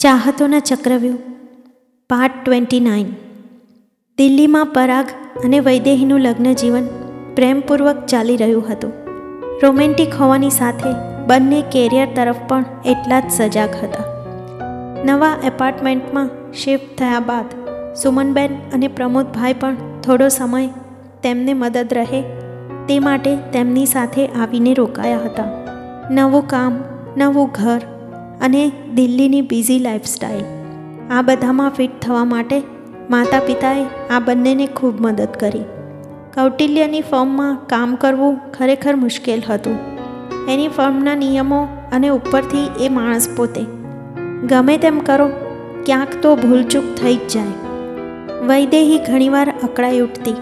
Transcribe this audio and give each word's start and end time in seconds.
ચાહતોના 0.00 0.58
ચક્રવ્યૂહ. 0.60 1.16
Part 2.10 2.32
twenty 2.44 2.80
nine 2.80 3.08
દિલ્હીમાં 4.18 4.66
પરાગ 4.66 5.06
અને 5.44 5.60
વૈદેહીનું 5.60 6.20
લગ્ન 6.20 6.52
જીવન 6.52 6.86
પ્રેમપૂર્વક 7.34 8.06
ચાલી 8.06 8.36
રહ્યું 8.36 8.72
હતું. 8.72 8.92
રોમેન્ટિક 9.62 10.14
હોવાની 10.14 10.50
સાથે 10.50 10.94
બંને 11.26 11.62
કેરિયર 11.62 12.08
તરફ 12.14 12.36
પણ 12.48 12.64
એટલા 12.86 13.20
જ 13.20 13.24
સજાગ 13.30 13.70
હતા. 13.82 14.06
નવા 15.04 15.32
એપાર્ટમેન્ટમાં 15.44 16.30
શિફ્ટ 16.52 16.96
થયા 16.98 17.20
બાદ 17.20 17.44
સુમનબેન 17.94 18.58
અને 18.72 18.88
પ્રમોદભાઈ 18.88 19.52
પણ 19.52 19.76
થોડો 20.00 20.28
સમય 20.28 20.66
તેમને 21.22 21.54
મદદ 21.54 21.94
રહે 21.94 22.22
તે 22.88 22.98
માટે 22.98 23.36
તેમની 23.36 23.86
સાથે 23.86 24.26
આવીને 24.26 24.74
રોકાયા 24.74 25.18
હતા. 25.18 25.50
નવું 26.10 26.46
કામ, 26.46 26.84
નવું 27.16 27.48
ઘર 27.48 27.80
અને 28.40 28.72
દિલ્હીની 28.94 29.40
બિઝી 29.40 29.78
લાઇફસ્ટાઈલ 29.78 30.44
આ 31.10 31.22
બધામાં 31.22 31.70
ફિટ 31.70 32.00
થવા 32.00 32.24
માટે 32.24 32.62
માતા 33.10 33.38
પિતાએ 33.38 33.86
આ 34.10 34.18
બંનેને 34.18 34.66
ખૂબ 34.66 35.00
મદદ 35.00 35.28
કરી. 35.40 35.60
કૌટિલ્યની 36.34 37.00
ફર્મમાં 37.00 37.58
કામ 37.66 37.94
કરવું 37.94 38.38
ખરેખર 38.58 38.96
મુશ્કેલ 38.96 39.42
હતું. 39.48 39.78
એની 40.48 40.68
ફર્મના 40.68 41.14
નિયમો 41.14 41.68
અને 41.92 42.08
ઉપરથી 42.08 42.70
એ 42.80 42.88
માણસ 42.88 43.28
પોતે. 43.36 43.62
ગમે 44.46 44.76
તેમ 44.76 44.98
કરો, 44.98 45.28
ક્યાંક 45.86 46.08
તો 46.22 46.36
ભૂલચૂક 46.36 46.82
થઈ 47.02 47.14
જ 47.14 47.28
જાય. 47.28 47.68
વૈદેહી 48.46 48.98
ઘણીવાર 48.98 49.54
અકળાઈ 49.62 50.00
ઉઠતી. 50.00 50.34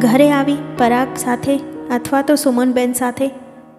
ઘરે 0.00 0.30
આવી 0.30 0.56
પરાગ 0.78 1.08
સાથે 1.16 1.56
અથવા 1.90 2.22
તો 2.22 2.34
સુમનબેન 2.34 2.92
સાથે 2.92 3.30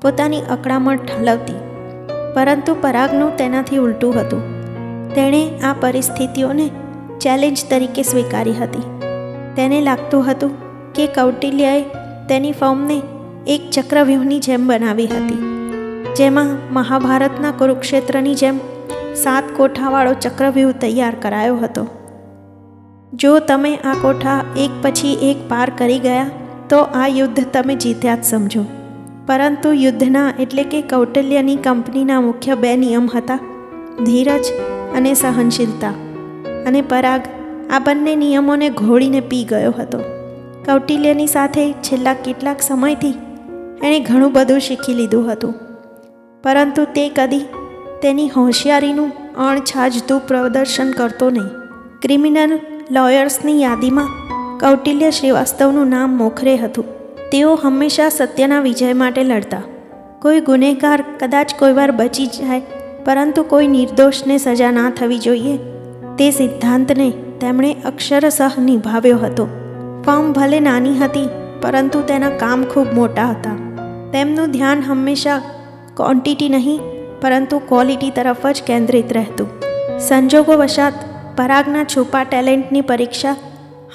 પોતાની 0.02 0.42
અકળામણ 0.42 0.98
ઠાલવતી. 0.98 1.71
પરંતુ 2.36 2.74
પરાગનું 2.82 3.32
તેનાથી 3.38 3.78
ઉલટું 3.78 4.18
હતું. 4.20 4.44
તેણે 5.16 5.42
આ 5.64 5.74
પરિસ્થિતિઓને 5.74 6.68
ચેલેન્જ 7.20 7.60
તરીકે 7.70 8.04
સ્વીકારી 8.04 8.54
હતી. 8.54 8.86
તેને 9.56 9.80
લાગતું 9.82 10.28
હતું 10.28 10.54
કે 10.94 11.08
કૌટિલ્યએ 11.08 11.82
તેની 12.28 12.52
ફોર્મને 12.52 12.98
એક 13.48 13.62
ચક્રવ્યૂહની 13.72 14.40
જેમ 14.40 14.68
બનાવી 14.68 15.08
હતી, 15.08 15.40
જેમાં 16.16 16.52
મહાભારતના 16.74 17.52
કુરુક્ષેત્રની 17.52 18.36
જેમ 18.36 18.60
સાત 19.16 19.46
કોઠાવાળો 19.58 20.14
ચક્રવ્યૂહ 20.14 20.76
તૈયાર 20.82 21.16
કરાયો 21.16 21.58
હતો. 21.58 21.84
જો 23.14 23.32
તમે 23.40 23.74
આ 23.76 23.96
કોઠા 24.02 24.42
એક 24.58 24.72
પછી 24.82 25.18
એક 25.22 25.50
પાર 25.50 25.70
કરી 25.78 26.00
ગયા, 26.00 26.30
તો 26.70 26.80
આ 27.02 27.08
યુદ્ધ 27.08 27.42
તમે 27.54 27.76
જીત્યા 27.76 28.16
જ 28.16 28.24
સમજો. 28.24 28.64
પરંતુ 29.28 29.74
યુદ્ધના 29.74 30.34
એટલે 30.40 30.64
કે 30.64 30.82
કૌટિલ્યની 30.82 31.56
કંપનીના 31.56 32.22
મુખ્ય 32.22 32.56
બે 32.56 32.76
નિયમ 32.76 33.10
હતા. 33.16 33.40
ધીરજ 34.06 34.46
અને 34.96 35.14
સહનશીલતા. 35.14 35.90
અને 36.68 36.82
પરાગ 36.82 37.22
આ 37.72 37.80
બંને 37.80 38.16
નિયમોને 38.16 38.70
ઘોળીને 38.70 39.20
પી 39.20 39.44
ગયો 39.44 39.72
હતો. 39.72 40.00
કૌટિલ્યની 40.66 41.28
સાથે 41.28 41.72
છેલ્લા 41.72 42.14
કેટલાક 42.14 42.62
સમયથી 42.62 43.14
એણે 43.84 44.00
ઘણું 44.00 44.34
બધું 44.34 44.60
શીખી 44.60 44.94
લીધું 44.94 45.32
હતું. 45.32 45.54
પરંતુ 46.44 46.86
તે 46.86 47.10
કદી 47.10 47.40
તેની 48.02 48.30
હોશિયારીનું 48.30 49.36
અણછાજતું 49.36 50.28
પ્રદર્શન 50.28 50.92
કરતો 50.92 51.30
નહીં. 51.30 51.48
ક્રિમિનલ 52.02 52.60
લોયર્સની 52.92 53.62
યાદીમાં 53.62 54.08
કૌટિલ્ય 54.60 55.12
શ્રીવાસ્તવનું 55.12 55.88
નામ 55.88 56.18
મોખરે 56.18 56.58
હતું. 56.58 57.01
તેઓ 57.32 57.56
હંમેશા 57.56 58.10
સત્યના 58.10 58.60
વિજય 58.60 58.94
માટે 58.94 59.24
લડતા. 59.24 59.62
કોઈ 60.22 60.40
ગુનેગાર 60.40 61.04
કદાચ 61.20 61.54
કોઈવાર 61.60 61.92
બચી 61.92 62.26
જાય, 62.26 62.62
પરંતુ 63.06 63.44
કોઈ 63.44 63.68
નિર્દોષને 63.68 64.38
સજા 64.38 64.72
ના 64.72 64.90
થવી 64.90 65.18
જોઈએ. 65.18 65.58
તે 66.18 66.32
સિદ્ધાંતને 66.32 67.10
તેમણે 67.40 67.74
અક્ષરશઃ 67.86 68.60
નિભાવ્યો 68.60 69.18
હતો. 69.18 69.46
ફર્મ 70.06 70.34
ભલે 70.34 70.60
નાની 70.60 70.98
હતી, 70.98 71.30
પરંતુ 71.62 72.02
તેના 72.02 72.30
કામ 72.30 72.64
ખૂબ 72.64 72.88
મોટા 72.94 73.30
હતા. 73.30 73.56
તેમનું 74.12 74.52
ધ્યાન 74.52 74.82
હંમેશા 74.82 75.38
ક્વોન્ટિટી 75.98 76.50
નહીં, 76.50 76.82
પરંતુ 77.22 77.60
ક્વોલિટી 77.60 78.10
તરફ 78.10 78.46
જ 78.48 78.64
કેન્દ્રિત 78.64 79.14
રહેતું. 79.14 79.50
સંજોગો 80.00 80.54
વશાત 80.54 80.94
પરાગના 81.38 81.84
છુપા 81.84 82.24
ટેલેન્ટની 82.24 82.82
પરીક્ષા 82.82 83.36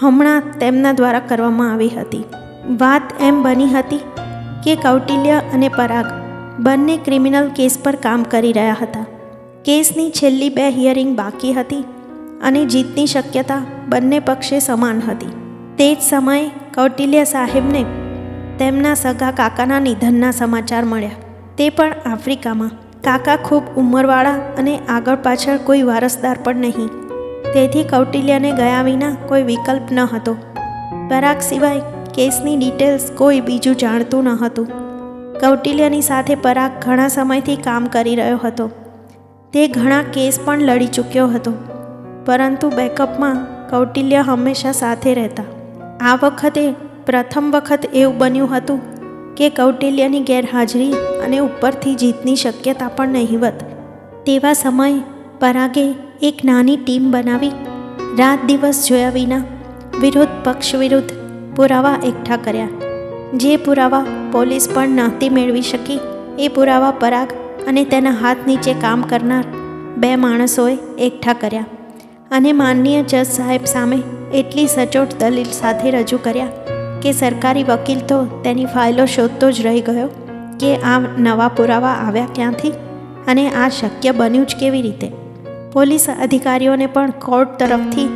હમણાં 0.00 0.42
તેમના 0.58 0.92
દ્વારા 0.92 1.20
કરવામાં 1.20 1.72
આવી 1.72 1.88
હતી. 1.88 2.24
વાત 2.70 3.02
એમ 3.20 3.42
બની 3.42 3.66
હતી 3.66 4.00
કે 4.64 4.74
કૌટિલ્ય 4.74 5.30
અને 5.30 5.68
પરાગ 5.68 6.06
બંને 6.62 6.96
ક્રિમિનલ 6.96 7.48
કેસ 7.48 7.78
પર 7.84 7.94
કામ 7.94 8.22
કરી 8.22 8.52
રહ્યા 8.52 8.76
હતા. 8.82 9.04
કેસની 9.64 10.10
છેલ્લી 10.10 10.48
બે 10.48 10.70
હિયરિંગ 10.70 11.16
બાકી 11.16 11.52
હતી 11.52 11.84
અને 12.42 12.64
જીતની 12.64 13.06
શક્યતા 13.06 13.62
બંને 13.88 14.20
પક્ષે 14.20 14.58
સમાન 14.58 15.02
હતી. 15.08 15.26
તે 15.78 15.94
જ 15.94 15.98
સમયે 16.00 16.48
કૌટિલ્ય 16.48 17.24
સાહેબને 17.24 17.84
તેમના 18.58 18.94
સગા 18.94 19.30
કાકાના 19.30 19.80
નિધનના 19.80 20.30
સમાચાર 20.30 20.84
મળ્યા. 20.84 21.10
તે 21.58 21.70
પણ 21.70 21.92
આફ્રિકામાં. 22.06 22.70
કાકા 23.04 23.36
ખૂબ 23.36 23.62
ઉંમરવાળા 23.76 24.32
અને 24.32 24.78
આગળ 24.78 25.16
પાછળ 25.16 25.56
કોઈ 25.56 25.82
વારસદાર 25.82 26.38
પણ 26.44 26.56
નહીં. 26.56 26.86
તેથી 27.52 27.82
કૌટિલ્યને 27.82 28.52
ગયા 28.52 28.82
વિના 28.82 29.14
કોઈ 29.14 29.42
વિકલ્પ 29.42 29.82
ન 29.92 30.00
હતો. 30.00 30.34
પરાગ 31.10 31.40
સિવાય 31.40 31.80
કેસની 32.16 32.56
ડિટેલ્સ 32.56 33.10
કોઈ 33.14 33.40
બીજું 33.40 33.76
જાણતું 33.76 34.24
ન 34.24 34.28
હતું. 34.28 34.68
કૌટિલ્યની 35.40 36.00
સાથે 36.02 36.34
પરાગ 36.34 36.70
ઘણા 36.82 37.08
સમયથી 37.08 37.56
કામ 37.56 37.86
કરી 37.86 38.14
રહ્યો 38.14 38.40
હતો. 38.44 38.68
તે 39.52 39.68
ઘણા 39.68 40.02
કેસ 40.02 40.38
પણ 40.44 40.60
લડી 40.60 40.86
ચૂક્યો 40.86 41.26
હતો. 41.28 41.52
પરંતુ 42.26 42.70
બેકઅપમાં 42.70 43.42
કૌટિલ્ય 43.70 44.22
હંમેશા 44.22 44.72
સાથે 44.72 45.14
રહેતા. 45.14 45.44
આ 46.00 46.14
વખતે 46.22 46.64
પ્રથમ 47.06 47.50
વખત 47.50 47.86
એવું 47.94 48.18
બન્યું 48.18 48.56
હતું 48.56 48.80
કે 49.34 49.50
કૌટિલ્યની 49.50 50.20
ગેરહાજરી 50.20 50.92
અને 51.24 51.38
ઉપરથી 51.38 51.94
જીતની 51.94 52.36
શક્યતા 52.36 52.88
પણ 52.88 53.08
નહીવત 53.08 53.60
તેવા 54.26 54.52
સમયે 54.52 54.98
પરાગે 55.40 55.86
એક 56.22 56.44
નાની 56.44 56.76
ટીમ 56.76 57.10
બનાવી, 57.10 57.52
રાત 58.18 58.38
દિવસ 58.46 58.86
જોયા 58.88 59.10
વિના 59.10 59.42
વિરોધ 60.00 60.28
પક્ષ 60.44 60.74
વિરુદ્ધ 60.74 61.15
પુરાવા 61.56 61.98
એકઠા 62.04 62.36
કર્યા. 62.36 62.68
જે 63.34 63.56
પુરાવા 63.56 64.06
પોલીસ 64.32 64.68
પણ 64.74 64.88
નહોતી 64.88 65.28
મેળવી 65.28 65.62
શકી, 65.62 66.00
એ 66.38 66.48
પુરાવા 66.48 66.90
પરાગ 66.90 67.28
અને 67.66 67.84
તેના 67.84 68.10
હાથ 68.10 68.36
નીચે 68.46 68.72
કામ 68.72 69.02
કરનાર 69.02 69.44
બે 69.96 70.16
માણસોએ 70.16 70.78
એકઠા 70.98 71.32
કર્યા. 71.32 71.66
અને 72.30 72.52
માનનીય 72.52 73.02
જજ 73.02 73.22
સાહેબ 73.22 73.64
સામે 73.64 74.02
એટલી 74.34 74.66
સચોટ 74.66 75.18
દલીલ 75.18 75.44
સાથે 75.44 75.90
રજૂ 75.90 76.18
કર્યા 76.18 76.46
કે 77.02 77.12
સરકારી 77.12 77.62
વકીલ 77.62 78.00
તો 78.00 78.24
તેની 78.44 78.64
ફાઇલો 78.64 79.06
શોધતો 79.06 79.50
જ 79.50 79.66
રહી 79.66 79.80
ગયો 79.80 80.08
કે 80.60 80.76
આ 80.76 80.98
નવા 81.18 81.48
પુરાવા 81.48 81.88
આવ્યા 81.88 82.34
ક્યાંથી 82.34 82.72
અને 83.26 83.50
આ 83.50 83.68
શક્ય 83.68 84.12
બન્યું 84.12 84.46
જ 84.46 84.56
કેવી 84.60 84.82
રીતે. 84.82 85.08
પોલીસ 85.72 86.06
અધિકારીઓને 86.22 86.86
પણ 86.86 87.10
કોર્ટ 87.10 87.58
તરફથી 87.58 88.06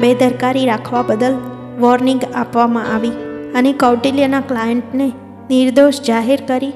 બેદરકારી 0.00 0.66
રાખવા 0.66 1.02
બદલ 1.02 1.36
વોર્નિંગ 1.80 2.22
આપવામાં 2.24 2.90
આવી 2.94 3.14
અને 3.54 3.70
કૌટિલ્યના 3.82 4.42
ક્લાયન્ટને 4.50 5.08
નિર્દોષ 5.50 5.98
જાહેર 6.08 6.40
કરી 6.48 6.72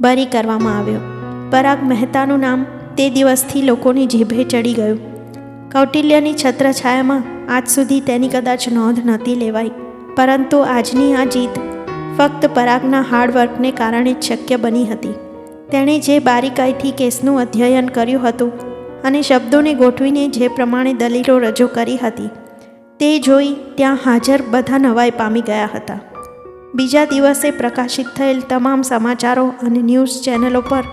બરી 0.00 0.26
કરવામાં 0.26 0.78
આવ્યો. 0.78 1.02
પરાગ 1.50 1.84
મહેતાનું 1.90 2.44
નામ 2.46 2.66
તે 2.96 3.06
દિવસથી 3.10 3.62
લોકોની 3.62 4.06
જીભે 4.06 4.44
ચડી 4.44 4.74
ગયું. 4.74 4.98
કૌટિલ્યની 5.72 6.34
છત્રછાયામાં 6.34 7.22
આજ 7.50 7.66
સુધી 7.68 8.00
તેની 8.00 8.28
કદાચ 8.28 8.68
નોંધ 8.72 9.00
નહોતી 9.06 9.34
લેવાઈ, 9.34 9.72
પરંતુ 10.16 10.60
આજની 10.66 11.12
આ 11.14 11.26
જીત 11.34 11.62
ફક્ત 12.18 12.52
પરાગના 12.54 13.04
હાર્ડવર્કને 13.10 13.70
કારણે 13.72 14.12
જ 14.12 14.20
શક્ય 14.28 14.56
બની 14.56 14.84
હતી. 14.84 15.16
તેણે 15.70 15.96
જે 15.98 16.18
બારીકાઈથી 16.20 16.96
કેસનું 16.98 17.40
અધ્યયન 17.40 17.88
કર્યું 17.88 18.26
હતું 18.26 18.52
અને 19.02 19.20
શબ્દોને 19.22 19.72
ગોઠવીને 19.74 20.24
જે 20.36 20.46
પ્રમાણે 20.48 20.92
દલીલો 20.94 21.34
રજૂ 21.38 21.68
કરી 21.74 21.96
હતી 21.96 22.30
તે 23.00 23.18
જોઈ 23.18 23.56
ત્યાં 23.74 23.98
હાજર 24.04 24.42
બધા 24.50 24.78
નવાઈ 24.78 25.10
પામી 25.10 25.40
ગયા 25.40 25.68
હતા. 25.74 25.98
બીજા 26.74 27.04
દિવસે 27.04 27.50
પ્રકાશિત 27.50 28.06
થયેલ 28.16 28.40
તમામ 28.40 28.82
સમાચારો 28.82 29.44
અને 29.48 29.82
ન્યૂઝ 29.82 30.22
ચેનલો 30.24 30.60
પર 30.60 30.84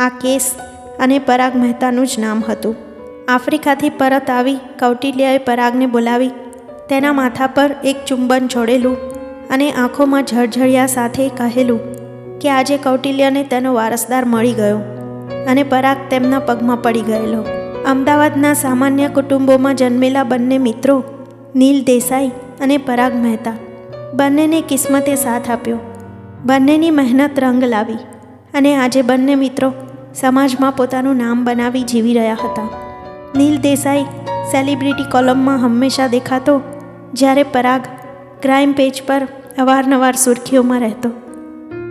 આ 0.00 0.08
કેસ 0.08 0.54
અને 1.00 1.18
પરાગ 1.18 1.56
મહેતાનું 1.56 2.06
જ 2.06 2.18
નામ 2.18 2.42
હતું. 2.48 2.74
આફ્રિકાથી 3.28 3.90
પરત 3.90 4.30
આવી 4.30 4.56
કૌટિલ્યએ 4.78 5.38
પરાગને 5.38 5.86
બોલાવી, 5.86 6.28
તેના 6.88 7.12
માથા 7.12 7.46
પર 7.46 7.70
એક 7.84 8.04
ચુંબન 8.04 8.48
છોડેલું 8.48 8.96
અને 9.50 9.72
આંખોમાં 9.72 10.24
ઝળઝળિયા 10.24 10.86
સાથે 10.86 11.28
કહેલું 11.28 11.80
કે 12.38 12.50
આજે 12.50 12.76
કૌટિલ્યને 12.76 13.42
તેનો 13.44 13.74
વારસદાર 13.74 14.24
મળી 14.24 14.52
ગયો 14.52 14.78
અને 15.48 15.62
પરાગ 15.62 15.96
તેમના 16.10 16.38
પગમાં 16.38 16.82
પડી 16.82 17.00
ગયેલો. 17.00 17.46
અમદાવાદના 17.86 18.54
સામાન્ય 18.54 19.08
કુટુંબોમાં 19.08 19.76
જન્મેલા 19.76 20.22
બંને 20.24 20.58
મિત્રો 20.58 21.04
નીલ 21.56 21.84
દેસાઈ 21.84 22.28
અને 22.60 22.76
પરાગ 22.76 23.14
મહેતા. 23.14 23.52
બંનેને 24.14 24.60
કિસ્મતે 24.60 25.14
સાથ 25.14 25.50
આપ્યો. 25.50 25.78
બંનેની 26.44 26.90
મહેનત 26.90 27.30
રંગ 27.38 27.64
લાવી 27.64 27.94
અને 28.54 28.76
આજે 28.76 29.02
બંને 29.02 29.34
મિત્રો 29.34 29.72
સમાજમાં 30.14 30.72
પોતાનું 30.72 31.16
નામ 31.16 31.44
બનાવી 31.44 31.82
જીવી 31.82 32.14
રહ્યા 32.14 32.36
હતા. 32.44 32.68
નીલ 33.36 33.58
દેસાઈ 33.58 34.04
સેલિબ્રિટી 34.50 35.10
કોલમમાં 35.12 35.62
હંમેશા 35.62 36.06
દેખાતો 36.06 36.60
જ્યારે 37.12 37.42
પરાગ 37.42 37.80
ક્રાઇમ 38.42 38.72
પેજ 38.72 39.02
પર 39.06 39.28
અવારનવાર 39.58 40.14
સુર્ખીઓમાં 40.16 40.80
રહેતો. 40.80 41.10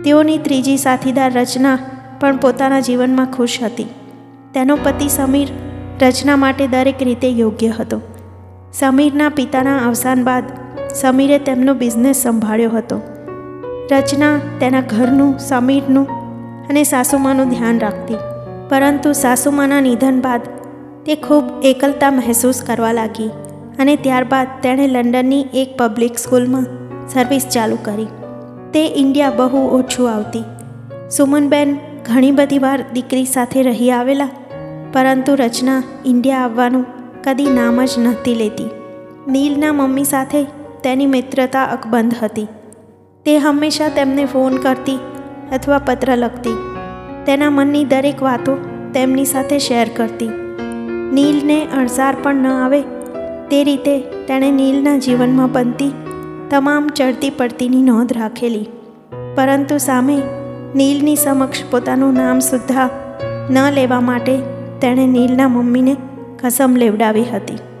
તેઓની 0.04 0.38
ત્રીજી 0.38 0.76
સાથીદાર 0.76 1.32
રચના 1.32 1.78
પણ 2.20 2.36
પોતાના 2.36 2.80
જીવનમાં 2.80 3.26
ખુશ 3.26 3.58
હતી. 3.62 3.84
તેનો 4.54 4.76
પતિ 4.76 5.08
સમીર 5.08 5.48
રચના 6.02 6.36
માટે 6.36 6.66
દરેક 6.66 7.02
રીતે 7.02 7.28
યોગ્ય 7.28 7.68
હતો. 7.68 8.13
સમીરના 8.78 9.30
પિતાના 9.30 9.80
અવસાન 9.88 10.22
બાદ 10.24 10.46
સમીરે 11.00 11.36
તેમનો 11.38 11.72
બિઝનેસ 11.74 12.22
સંભાળ્યો 12.22 12.70
હતો. 12.70 12.96
રચના 13.92 14.32
તેના 14.60 14.80
ઘરનું, 14.92 15.38
સમીરનું 15.38 16.06
અને 16.70 16.82
સાસુમાનું 16.82 17.52
ધ્યાન 17.52 17.78
રાખતી. 17.80 18.18
પરંતુ 18.68 19.12
સાસુમાના 19.12 19.80
નિધન 19.80 20.18
બાદ 20.20 20.48
તે 21.06 21.16
ખૂબ 21.16 21.44
એકલતા 21.62 22.10
મહેસૂસ 22.10 22.62
કરવા 22.62 22.92
લાગી 22.92 23.30
અને 23.78 23.94
ત્યારબાદ 23.96 24.48
તેણે 24.62 24.86
લંડનની 24.86 25.44
એક 25.54 25.78
પબ્લિક 25.78 26.18
સ્કૂલમાં 26.18 26.66
સર્વિસ 27.08 27.46
ચાલુ 27.48 27.78
કરી. 27.82 28.08
તે 28.72 28.84
ઇન્ડિયા 29.02 29.30
બહુ 29.30 29.62
ઓછું 29.78 30.10
આવતી. 30.12 30.44
સુમનબેન 31.10 31.78
ઘણી 32.08 32.30
બધી 32.30 32.58
વાર 32.58 32.80
દીકરી 32.92 33.24
સાથે 33.24 33.62
રહી 33.62 33.90
આવેલા, 33.90 34.30
પરંતુ 34.92 35.34
રચના 35.34 35.80
ઇન્ડિયા 36.04 36.38
આવવાનું 36.38 36.84
કદી 37.26 37.44
નામ 37.44 37.84
જ 37.84 37.90
નહોતી 37.98 38.34
લેતી. 38.34 38.70
નીલના 39.28 39.72
મમ્મી 39.72 40.04
સાથે 40.04 40.44
તેની 40.82 41.06
મિત્રતા 41.06 41.64
અકબંધ 41.64 42.14
હતી. 42.22 42.48
તે 43.24 43.38
હંમેશા 43.38 43.88
તેમને 43.88 44.24
ફોન 44.24 44.56
કરતી 44.56 44.98
અથવા 45.52 45.78
પત્ર 45.78 46.16
લખતી. 46.16 46.56
તેના 47.26 47.50
મનની 47.50 47.84
દરેક 47.84 48.22
વાતો 48.22 48.56
તેમની 48.94 49.24
સાથે 49.24 49.58
શેર 49.58 49.88
કરતી. 49.96 50.28
નીલને 51.12 51.64
અણસાર 51.64 52.16
પણ 52.22 52.34
ન 52.34 52.46
આવે 52.46 52.80
તે 53.50 53.64
રીતે 53.64 53.98
તેણે 53.98 54.50
નીલના 54.50 54.98
જીવનમાં 54.98 55.52
બનતી 55.52 55.92
તમામ 56.50 56.88
ચડતી 56.88 57.30
પડતીની 57.30 57.82
નોંધ 57.82 58.12
રાખેલી. 58.12 58.66
પરંતુ 59.36 59.78
સામે 59.78 60.22
નીલની 60.74 61.16
સમક્ષ 61.16 61.64
પોતાનું 61.70 62.14
નામ 62.14 62.38
સુદ્ધા 62.38 62.90
ન 63.50 63.70
લેવા 63.70 64.00
માટે 64.00 64.36
તેણે 64.80 65.06
નીલના 65.06 65.48
મમ્મીને 65.48 65.96
કસમ 66.44 66.76
લેવડાવી 66.76 67.24
હતી. 67.24 67.73